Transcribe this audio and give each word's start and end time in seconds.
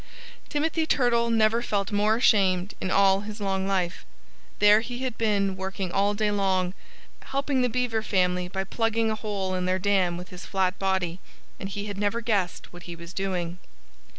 Timothy 0.49 0.87
Turtle 0.87 1.29
never 1.29 1.61
felt 1.61 1.91
more 1.91 2.15
ashamed 2.15 2.73
in 2.81 2.89
all 2.89 3.19
his 3.19 3.39
long 3.39 3.67
life. 3.67 4.03
There 4.57 4.81
he 4.81 5.03
had 5.03 5.15
been 5.15 5.55
working 5.55 5.91
all 5.91 6.15
day 6.15 6.31
long, 6.31 6.73
helping 7.25 7.61
the 7.61 7.69
Beaver 7.69 8.01
family 8.01 8.47
by 8.47 8.63
plugging 8.63 9.11
a 9.11 9.15
hole 9.15 9.53
in 9.53 9.65
their 9.65 9.77
dam 9.77 10.17
with 10.17 10.29
his 10.29 10.43
flat 10.43 10.79
body 10.79 11.19
and 11.59 11.69
he 11.69 11.85
had 11.85 11.99
never 11.99 12.19
guessed 12.19 12.73
what 12.73 12.89
he 12.89 12.95
was 12.95 13.13
doing! 13.13 13.59